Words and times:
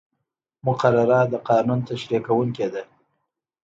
مقرره 0.65 1.19
د 1.31 1.33
قانون 1.49 1.79
تشریح 1.89 2.21
کوونکې 2.27 2.67
ده. 2.73 2.83